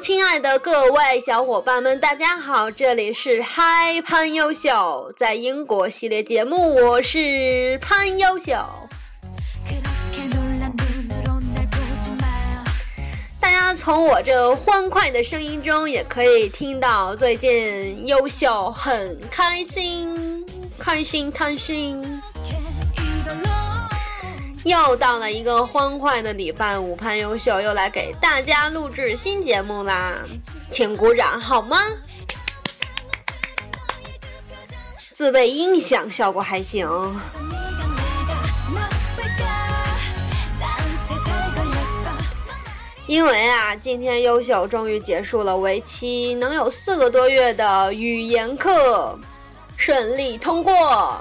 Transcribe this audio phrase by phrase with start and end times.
[0.00, 8.54] 亲爱的各位小伙伴们，大家好，这里是嗨潘优秀在英国系列节目，我是潘优秀。
[13.38, 20.46] 大家从我这欢快的声音中也可以听到，最近优秀很开心，
[20.78, 22.09] 开心开心。
[24.64, 30.18] 又到了一个欢快的礼拜五，潘优秀又来给大家录制新节目啦，
[30.70, 31.78] 请鼓掌好吗？
[35.14, 36.88] 自备音响效果还行。
[43.06, 49.18] 因为啊，今天优秀终于结束了为期能有四个多月的语言课，
[49.76, 51.18] 顺利通过，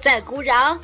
[0.00, 0.78] 再鼓掌。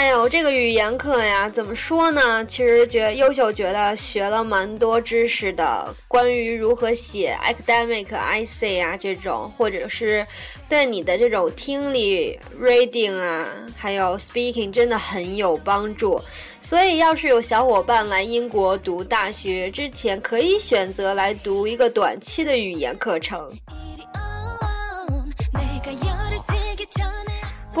[0.00, 2.42] 哎呦，这个语言课呀，怎么说呢？
[2.46, 10.26] 其实觉优秀，觉得学了蛮多知识的，关于如何写 academic essay 啊这种，或者是
[10.70, 16.18] 对你的这种听力 reading 啊，还有 speaking 真的很有帮助。
[16.62, 23.52] 所以，要是有小伙伴来英国读大学之前，可以选择来读一个短期的语言课程。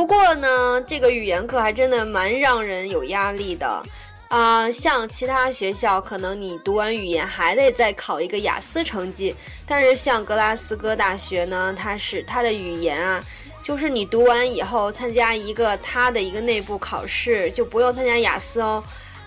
[0.00, 3.84] 不过呢，这个语言课还真的蛮让人有压力的，
[4.28, 13.22] 啊，像其他学校，可能你读完语言还得再考一个雅思成绩，但是像格拉斯哥大学呢，它是它的语言啊，
[13.62, 18.82] 就是你读完以后参加一个它的一个内部考试，就不用参加雅思哦，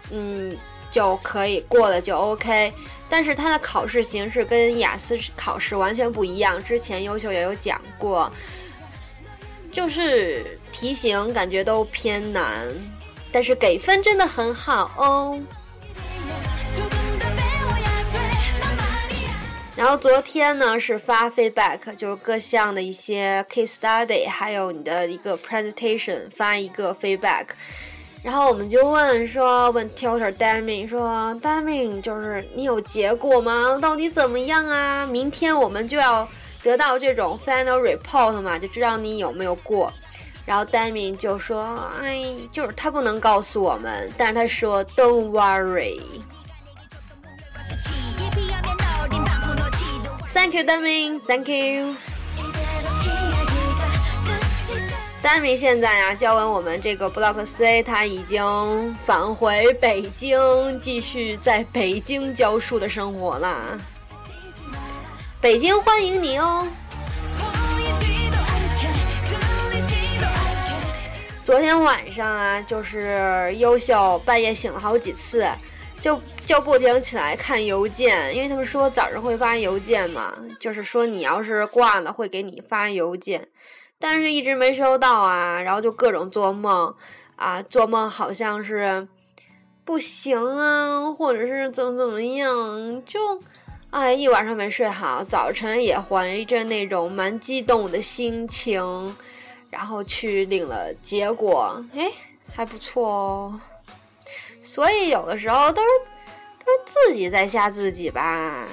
[0.10, 0.58] 嗯，
[0.90, 2.74] 就可以过了就 OK。
[3.08, 8.32] 但是它的考试形式跟雅思考试完全不一样，之前优秀也有讲过。
[9.72, 10.46] 就是
[10.84, 12.68] 题型感觉都偏难，
[13.32, 15.42] 但是给分真的很好哦。
[19.78, 27.46] 然后昨天呢是发 feedback，就是各项的一些 case study，还有你的一个 presentation 发一个 feedback。
[28.22, 33.80] 然后我们就问说，问 tutor Daming 说，Daming 就是你有结果吗？
[33.82, 35.06] 到底怎么样啊？
[35.06, 36.28] 明天我们就要。
[36.62, 39.92] 得到这种 final report 嘛，就知道你有没有过。
[40.46, 46.02] 然后 Dami 就说：“哎，就是他不能告诉我们，但是他说 Don't worry。”
[50.34, 51.20] Thank you, Dami.
[51.20, 51.96] Thank you.
[55.24, 63.80] Dami 现在啊，教完我们这个 Block C，他已经返回北京，继续在北京教书的生活了。
[65.40, 66.68] 北京欢迎你哦！
[71.54, 75.48] 昨天晚上啊，就是优秀半夜醒了好几次，
[76.02, 83.50] 就就不停起来看邮件，因为他们说早上会发邮件嘛，就是说你要是挂了会给你发邮件，
[84.00, 86.96] 但是一直没收到啊，然后就各种做梦
[87.36, 89.08] 啊，做梦好像是
[89.86, 93.20] 不行啊，或者是怎么怎么样，就。
[93.92, 99.16] 哎，一晚上没睡好，早晨也怀着那种蛮激动的心情，
[99.74, 102.12] 然后去领了结果，哎，
[102.54, 103.60] 还不错哦。
[104.62, 105.88] 所以有的时候都是
[106.64, 108.68] 都是自己在吓自己吧，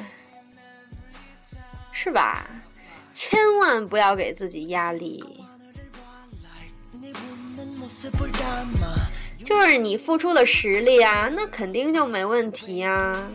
[1.90, 2.46] 是吧？
[3.14, 5.24] 千万不要给自己压力，
[9.42, 13.26] 就是你付出的实力啊，那肯定就没问题呀。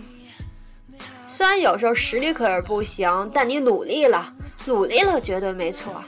[1.25, 4.31] 虽然有时候实力可是不行，但你努力了，
[4.67, 6.03] 努力了绝对没错。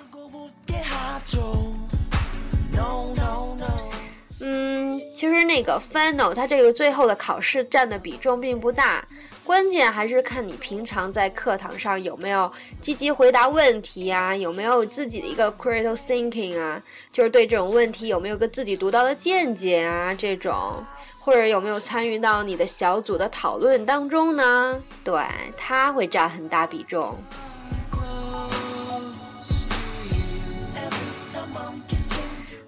[4.40, 9.06] 嗯，其实那个 final 它这个最后的考试占的比重并不大，
[9.44, 12.52] 关键还是看你平常在课堂上有没有
[12.82, 16.82] 积极回答问题呀，有没有自己的一个 critical thinking 啊，
[17.12, 20.84] 就是对这种问题有没有个自己独到的见解啊这种。
[21.20, 24.82] 或者有没有参与到你的小组的讨论当中呢？
[25.04, 25.22] 对，
[25.58, 27.18] 它会占很大比重。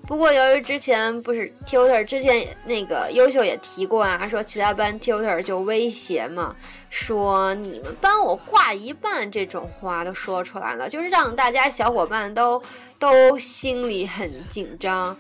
[0.10, 6.56] 不过由于之前不是 tutor 之前那个优秀也提过啊，说其他班 tutor 就威胁嘛，
[6.90, 12.60] 说你们班我挂一半这种话都说出来了，就是让大家小伙伴都
[12.98, 15.16] 都心里很紧张。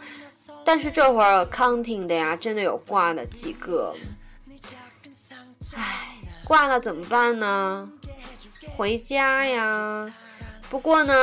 [0.65, 3.94] 但是这会儿 counting 的呀，真的有挂的几个，
[5.75, 7.88] 唉，挂了怎么办呢？
[8.75, 10.12] 回家呀。
[10.69, 11.13] 不过呢，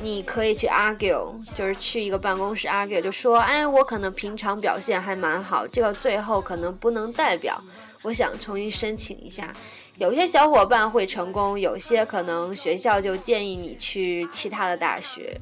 [0.00, 7.62] 你可以去 argue，就是去一个办公室 argue，就说，哎，我可能平常表现还蛮好，这个最后可能不能代表，
[8.00, 9.54] 我想重新申请一下。
[9.98, 15.38] 有些小伙伴会成功，有些可能学校就建议你去其他的大学。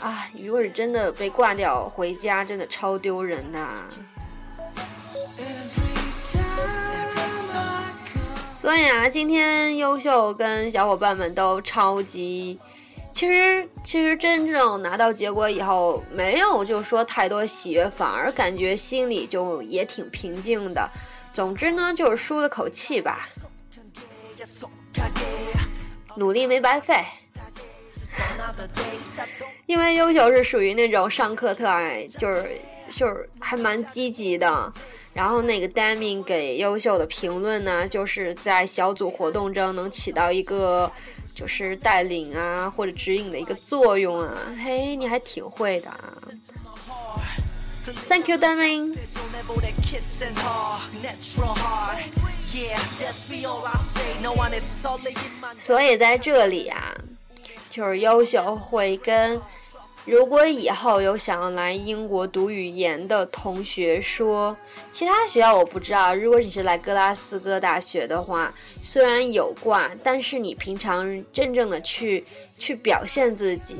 [0.00, 3.64] 啊，如果是真的被挂掉，回家真的超丢人的。
[8.62, 12.56] 所以啊，今天优秀跟小伙伴们都超级，
[13.12, 20.88] 其实其实真正拿到结果以后，没有就说太多喜悦，反而感觉心里就也挺平静的。
[21.32, 23.28] 总之呢，就是舒了口气吧，
[26.14, 27.04] 努力没白费。
[29.66, 32.48] 因为优秀是属于那种上课特爱，就是
[32.92, 34.72] 就是还蛮积极的。
[35.14, 40.90] 然后那个 d a m i n 给优秀的评论呢，就是在小组活动中能起到一个
[41.34, 44.34] 就是带领啊或者指引的一个作用啊。
[44.64, 46.14] 嘿，你还挺会的啊
[48.08, 48.96] ！Thank you, Daming。
[55.58, 56.94] 所以在这里啊，
[57.68, 59.40] 就是优秀会跟。
[60.04, 64.56] 如果以后有想要来英国读语言的同学说，
[64.90, 66.12] 其他学校我不知道。
[66.12, 68.52] 如果你是来格拉斯哥大学的话，
[68.82, 72.24] 虽然有挂，但是你平常真正的去
[72.58, 73.76] 去表现自己，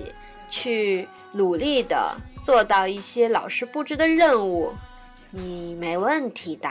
[0.49, 2.15] 去努力的
[2.45, 4.73] 做到一些老师布置的任务，
[5.31, 6.71] 你没问题的。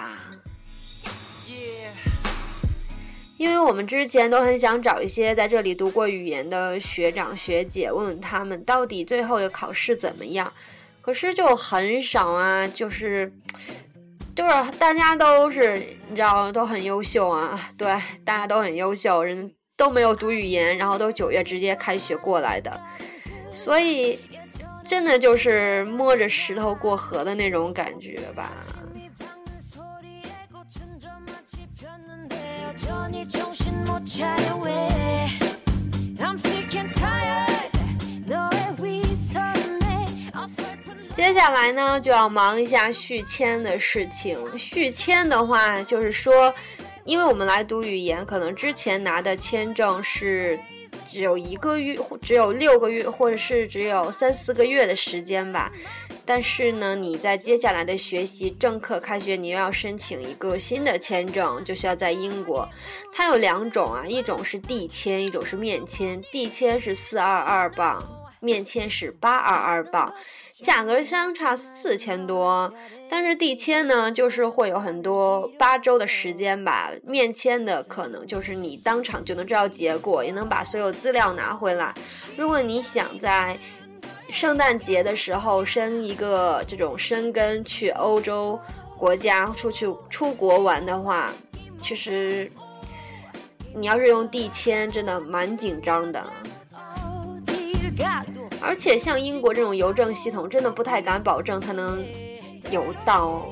[3.42, 10.54] 因为我们之前都很想找一些在这里读过语言的学长学姐，问问他们到底最后的考试怎么样，
[11.02, 13.34] 可是就很少啊，就是，
[14.36, 15.76] 就是大家都是
[16.08, 17.88] 你知道都很优秀啊，对，
[18.24, 22.80] 大家都很优秀，人都没有读语言，然后都九月直接开学过来的，
[23.52, 24.20] 所以
[24.86, 28.54] 真的就是摸着石头过河的那种感觉吧。
[41.14, 44.38] 接下来呢，就要忙一下续签的事情。
[44.58, 46.54] 续签的话，就是说，
[47.04, 50.60] 因为我们来读语言，可能之前拿的签证是
[51.12, 55.70] 只有一个月，只有六个月，或者是只有三四个月的时间吧。
[56.26, 62.68] 但是呢，你在接下来的学习正课开学，你又要申请一个新的签证，就需要在英国。
[63.14, 66.22] 它有两种啊，一种是递签，一种是面签。
[66.32, 68.02] 递签是四二二镑，
[68.40, 70.14] 面签是八二二镑，
[70.62, 72.74] 价格相差四千多。
[73.10, 76.92] 但是递签呢，就是会有很多八周的时间吧。
[77.04, 81.94] 面签的可能就是你当场就能知道结果，也能把所有资料拿回来。
[82.38, 83.58] 如果你想在
[84.30, 88.58] 圣诞节的时候生一个这种生根去欧洲
[88.98, 91.34] 国家出去出国玩的话，
[91.82, 92.50] 其实
[93.76, 96.26] 你要是用地签，真的蛮紧张的。
[98.72, 102.02] 而且像英国这种邮政系统，真的不太敢保证它能
[102.72, 103.46] 邮到。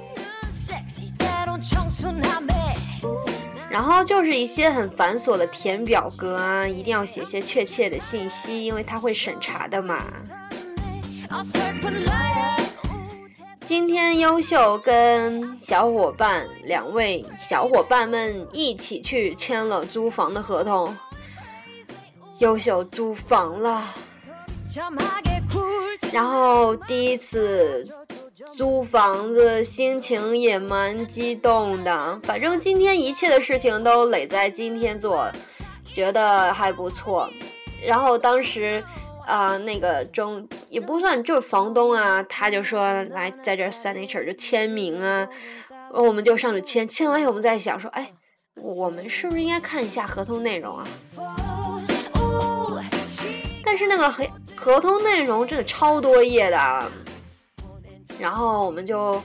[3.70, 10.06] 然后就是一些很繁琐的填表格啊，一定要写些确切的信息，因为它会审查的嘛。
[13.66, 20.96] 今天优秀跟小伙伴两位小伙伴们一起去签了租房的合同，
[22.38, 23.84] 优秀租房了，
[26.12, 27.88] 然后第一次
[28.56, 32.20] 租房子，心情也蛮激动的。
[32.24, 35.32] 反正今天一切的事情都垒在今天做，
[35.84, 37.30] 觉得还不错。
[37.86, 38.84] 然后当时。
[39.26, 45.30] 啊，那个中也不算，就是房东啊，他就说来在这 signature 就签名啊，
[45.94, 48.12] 我们就上去签，签完以后我们在想说，哎，
[48.56, 50.88] 我们是不是应该看一下合同内容啊？
[53.70, 56.92] 但是那个合合同内容真的超多页的，
[58.18, 59.22] 然后我们就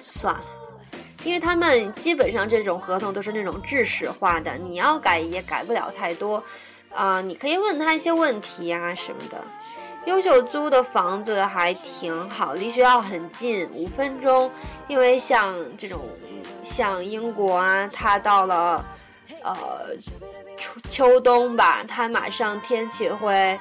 [0.00, 0.44] 算了，
[1.24, 6.40] 因为他们基本上这种合同都是那种制式化的，你要改也改不了太多。
[6.92, 9.36] 啊，你可以问他一些问题啊什么的。
[10.06, 14.48] 优秀租的房子还挺好，离学校很近，五分钟。
[14.86, 16.00] 因为像这种，
[16.62, 18.84] 像英国啊，它到了
[19.42, 19.96] 呃
[20.56, 23.58] 秋秋冬吧，它马上天气会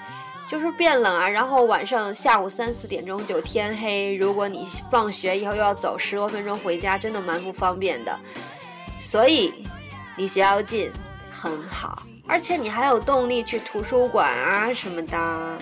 [0.49, 4.15] 就是变冷啊，然后晚上下午三四点钟就天黑。
[4.15, 8.19] 如果你放学以后又要走十多分钟回家，真的蛮不方便的。
[8.99, 9.53] 所以
[10.17, 10.91] 离学校近
[11.29, 12.03] 很好。
[12.27, 15.57] 而且你还有动力去图书馆啊什么的。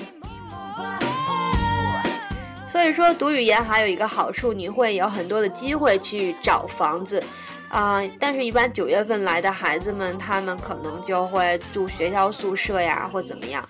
[2.68, 7.24] 所以说读语言还有一个好处，你会有很多的机会去找房子，
[7.70, 13.64] 啊，但是，一般九月份来的孩子们，他们可能就会住学校宿舍呀，或怎么样。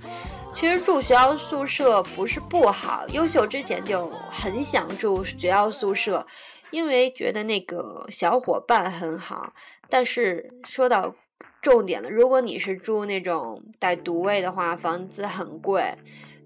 [0.54, 6.26] 其实住学校宿舍不是不好，优秀之前就很想住学校宿舍，
[6.72, 9.54] 因为觉得那个小伙伴很好。
[9.90, 11.14] 但是说到
[11.62, 15.98] 重点了，如果你是住那种带独卫的话，房子很贵，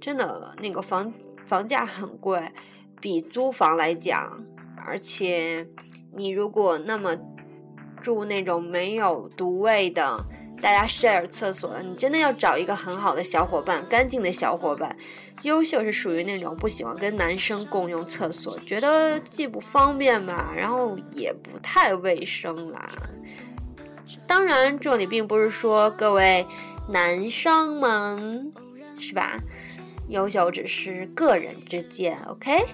[0.01, 1.13] 真的那个房。
[1.45, 2.51] 房价很贵，
[3.01, 4.43] 比租房来讲，
[4.87, 5.67] 而且
[6.15, 7.15] 你如果那么
[8.03, 10.23] 住那种没有独卫的，
[10.61, 14.95] 大家 share 厕所，你真的要找一个很好的小伙伴，干净的小伙伴。
[15.41, 22.89] 优秀是属于那种不喜欢跟男生共用厕所，觉得既不方便吧，然后也不太卫生啦。
[24.27, 26.45] 当然，这里并不是说各位
[26.89, 28.51] 男生们，
[28.99, 29.39] 是吧？
[30.09, 32.65] 优秀只是个人之见，OK。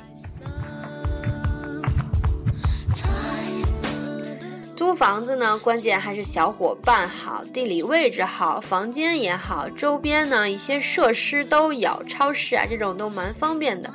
[4.80, 13.94] 租房子呢，关键还是小伙伴好，地理位置好，房间也好，周边呢一些设施都有，超市啊这种都蛮方便的。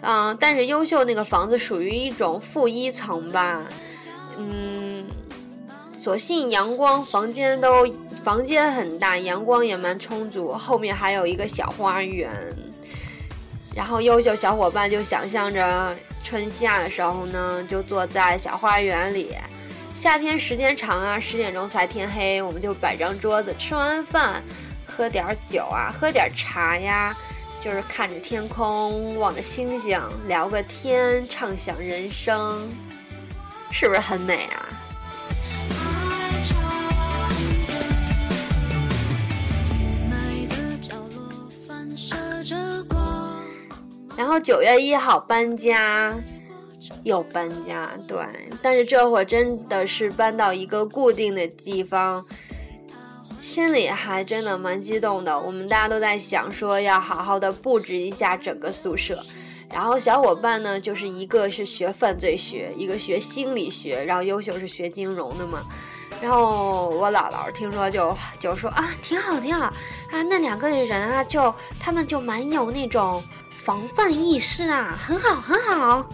[0.00, 3.62] 嗯，但是优秀那个房子属于一种负一层吧，
[4.36, 5.06] 嗯，
[5.92, 7.86] 所幸阳光，房间都
[8.24, 12.32] 房间很大，阳光也蛮充足，后面还有一个小花园。
[13.76, 19.28] 然后优秀小伙伴就想象着春夏的时候呢，就坐在小花园里。
[19.98, 24.42] 夏天时间长啊，十点钟才天黑，我们就摆张桌子，吃完饭
[24.86, 27.16] 喝点酒啊，喝点茶呀，
[27.62, 32.70] 就是看着天空，望着星星，聊个天，畅想人生，
[33.72, 34.68] 是不是很美啊？
[44.16, 46.14] 然后九月一号搬家，
[47.04, 48.18] 又搬家，对，
[48.62, 52.24] 但是这会儿真的是搬到一个固定的地方，
[53.40, 55.38] 心里还真的蛮激动的。
[55.38, 59.22] 我们大家都在想说要好好的布置一下整个宿舍。
[59.72, 65.66] 然后小伙伴呢，就是一个是学犯罪学，一个学心理学，然后优秀是学金融的嘛。
[66.22, 73.22] 然后我姥姥听说就就说啊，挺好挺好啊，那两个人啊，就他们就蛮有那种。
[73.66, 76.08] 防范意识啊，很好很好。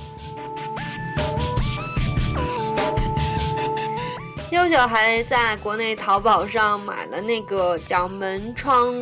[4.50, 8.97] 悠悠还在国内淘宝上买了那个叫门窗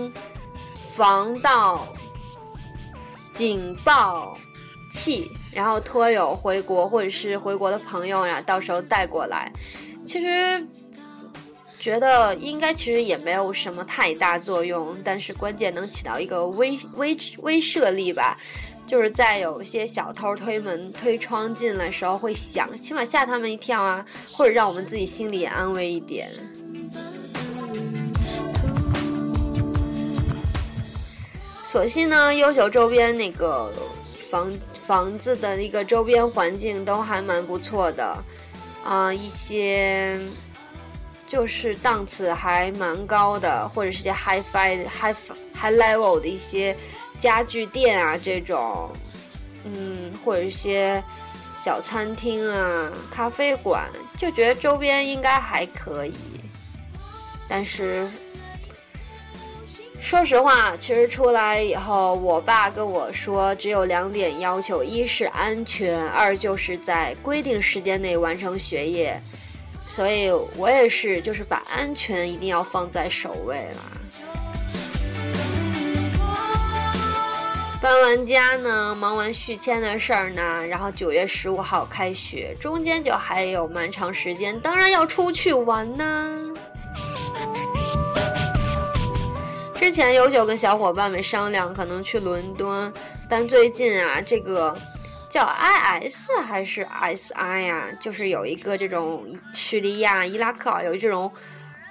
[0.96, 1.86] 防盗
[3.32, 4.34] 警报
[4.90, 9.52] 器，然后托有回国或者是回国的朋友呀，到时候带过来。
[10.04, 10.66] 其实。
[11.80, 18.36] 觉得应该其实也没有什么太大作用，但是关键能起到一个威威威慑力吧，
[18.86, 26.28] 就是在有些小偷推门推窗进来时候会响，起码吓他们一跳啊，或者让我们自己心里也安慰一点。
[31.64, 33.72] 所幸呢，优秀周边那个
[34.30, 34.52] 房
[34.86, 38.22] 房子的一个周边环境都还蛮不错的，
[38.84, 40.20] 啊，一些。
[41.30, 45.16] 就是档次还蛮高的，或者是些 high fi high
[45.54, 46.76] high level 的一些
[47.20, 48.90] 家具店啊，这种，
[49.62, 51.00] 嗯，或者一些
[51.56, 56.14] 小餐厅啊、咖啡馆，就觉得周边应该还可以。
[57.48, 58.08] 但是，
[60.00, 69.22] 说实话，其实出来以后，我爸跟我说，只有两点要求：一是安全，二就是在规定时间内完成学业。
[69.92, 73.82] 所以我也是，就是把安全一定要放在首位啦。
[77.82, 86.34] 搬完家呢，忙完续签的事儿呢，然后九月十五号开学，中间就还有蛮长时间，当然要出去玩呢。
[89.74, 92.92] 之前有九跟小伙伴们商量，可能去伦敦，
[93.28, 94.76] 但最近啊，这个。
[95.30, 97.88] 叫 IS 还是 SI 呀？
[98.00, 101.30] 就是有一个这种叙利亚、伊拉克有这种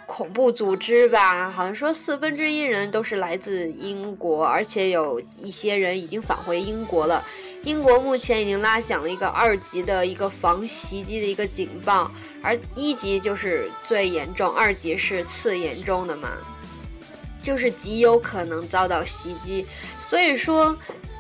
[0.06, 1.50] 恐怖组织吧？
[1.50, 7.24] 好像说四分之一人都是来自英国，而且有一些人已经返回英国了。
[7.64, 12.12] 英国目前已经拉响了一个二级的一个防袭击的一个警报，
[12.44, 16.32] 而一级就是最严重，二级是次严重的嘛，
[17.42, 19.66] 就是极有可能遭到袭击。
[20.02, 20.78] 所以说。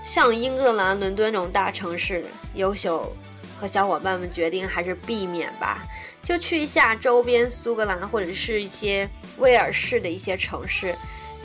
[0.09, 2.25] 像英格兰伦敦这种大城市，
[2.55, 3.15] 优秀
[3.61, 5.85] 和小伙伴们决定还是避免吧，
[6.23, 10.95] 就去一下周边苏格兰或者是一些威尔士的一些城市，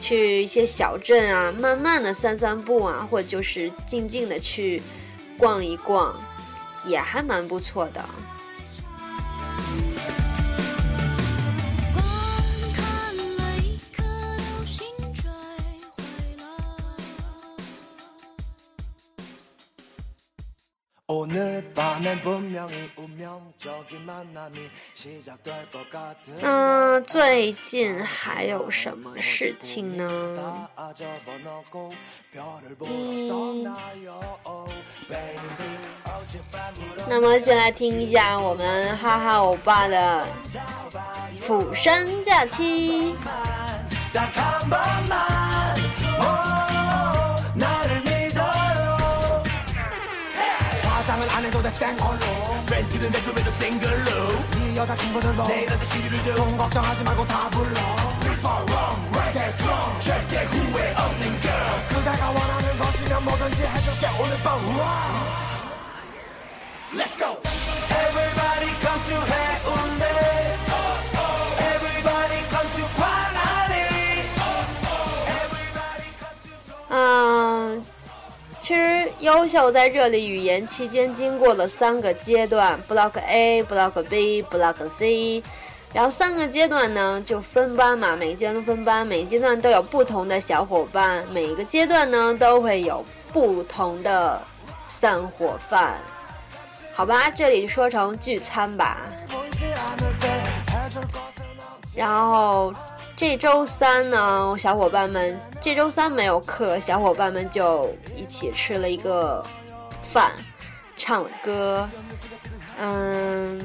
[0.00, 4.80] 去一些小镇啊，慢慢的散散步啊，或者就是静静的去
[5.37, 6.18] 逛一逛，
[6.87, 8.02] 也还蛮不错的。
[26.40, 30.66] 嗯，最近还有什么事情呢？
[32.80, 33.46] 嗯，
[37.06, 40.26] 那么先来听一下我们哈哈欧巴的
[41.46, 43.14] 《釜山假期》。
[51.64, 52.21] 내 생얼로.
[52.68, 54.50] 렌트를 내금에도 싱글로.
[54.50, 57.80] 네 여자친구들도 내 남자 친구들도 돈 걱정하지 말고 다 불러.
[58.21, 61.87] Before wrong, right and wrong 절대 후회 없는 girl.
[61.88, 64.06] 그대가 원하는 것이면 뭐든지 해줄게.
[64.21, 64.61] 오늘 밤
[66.92, 67.40] Let's go.
[67.88, 69.43] Everybody come to hell
[79.25, 85.43] 优秀在这里语言期间经过了三个阶段：Block A、Block B、Block C。
[85.95, 93.02] 然后三个阶段呢就分班嘛，每个阶段分班，每个阶段都有不同的小伙伴，每一个阶段呢都会有
[93.33, 94.43] 不同的
[94.88, 95.99] 散伙饭。
[96.93, 98.99] 好吧，这里说成聚餐吧。
[101.97, 102.75] 然后
[103.26, 109.43] 这周三呢，小伙伴们这周三没有课，小伙伴们就一起吃了一个
[110.12, 110.31] 饭，
[110.99, 111.88] 唱了歌，
[112.78, 113.59] 嗯，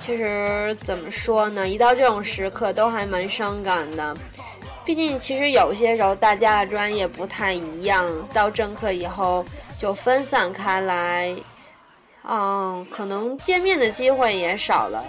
[0.00, 4.16] 其实怎么说呢，一到这种时刻都还蛮伤感的。
[4.84, 9.44] 毕竟，其实有些时候大家的专业不太一样，到正课以后
[9.78, 11.32] 就分散开来。
[12.28, 15.00] 嗯，可能见面的机会也少了，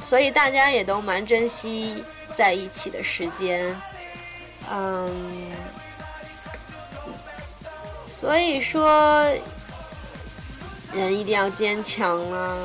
[0.00, 2.04] 所以大家也都蛮珍惜
[2.36, 3.74] 在一起的时间。
[4.70, 5.08] 嗯，
[8.08, 9.24] 所以说，
[10.92, 12.56] 人一定要坚强啊！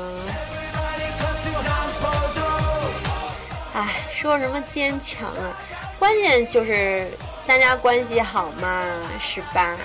[3.74, 5.56] 哎，说什么坚强啊？
[5.98, 7.08] 关键就是
[7.46, 8.84] 大家关系好嘛，
[9.20, 9.76] 是吧？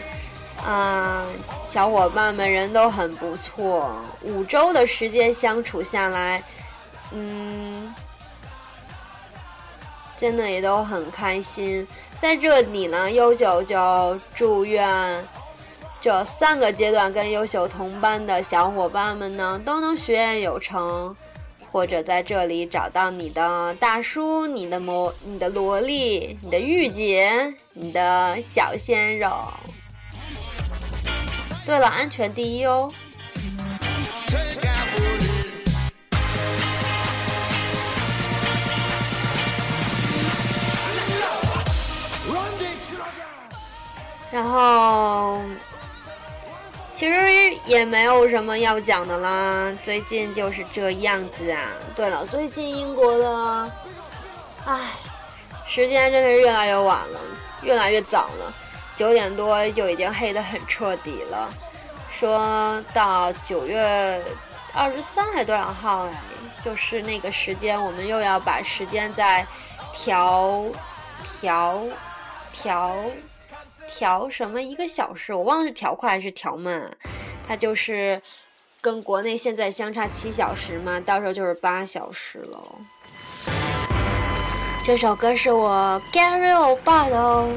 [0.65, 1.23] 啊，
[1.67, 6.43] 小伙伴们人都很不错，五周的时间相处下来，
[7.11, 7.93] 嗯，
[10.17, 11.87] 真的也都很开心。
[12.19, 15.23] 在这里呢，优秀就祝愿
[16.01, 21.15] 这三个阶段跟优秀同班的小伙伴们呢，都能学业有成，
[21.71, 29.29] 或者在这里找到你的大叔、你的魔、你的萝莉、你的御姐、你的小鲜肉。
[31.65, 32.91] 对了，安全第一哦。
[44.37, 45.41] 然后，
[46.93, 47.15] 其实
[47.65, 49.75] 也没有什么要讲的啦。
[49.83, 51.59] 最近就是这样子啊。
[51.95, 53.71] 对了，最近英国的，
[54.67, 54.79] 唉，
[55.67, 57.19] 时间真是越来越晚了，
[57.63, 58.53] 越来越早了。
[58.95, 61.49] 九点多就已经黑得很彻底了，
[62.19, 64.21] 说到九月
[64.71, 66.11] 二十三还是多少号来，
[66.63, 69.43] 就是那个时间，我们又要把时间再
[69.91, 70.63] 调
[71.41, 71.81] 调
[72.53, 72.95] 调调
[73.97, 76.87] 调什么一个小时，我忘了是调快还是调慢，
[77.47, 78.21] 它就是
[78.79, 82.61] 跟国内现在相差七小时嘛，到时候就是八小时了。
[84.83, 87.51] 这首歌是我 Gary 欧巴的哦。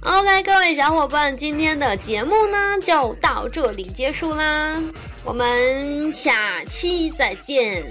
[0.00, 4.80] OK，各位小伙伴，今天的节目呢就到这里结束啦，
[5.24, 7.84] 我们下期再见，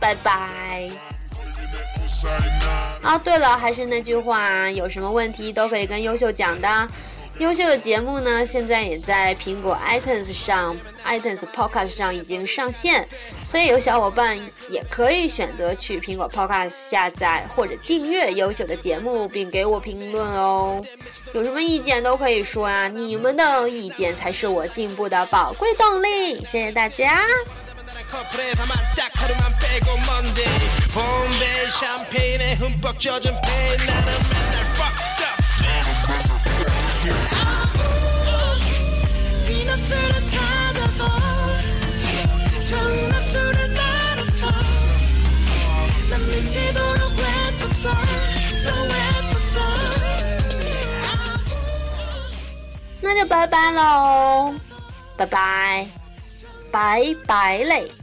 [0.00, 0.90] 拜拜。
[3.02, 6.88] 啊，对了，还是那句话，有什么问题都可以跟优秀讲的。
[7.40, 10.76] 优秀的节目呢，现在也在苹果 iTunes 上、
[11.06, 13.08] iTunes Podcast 上已经上线，
[13.46, 20.84] 所以有小伙伴也可以选择去苹果 Podcast 下载或者订阅优秀的节目，并给我评论哦。
[21.32, 26.44] 有什么意见都可以说啊，你们的意见才是我进步的宝贵动力。
[26.44, 27.24] 谢谢大家。
[53.02, 54.54] 那就拜拜喽，
[55.16, 55.86] 拜拜，
[56.70, 57.99] 拜拜嘞。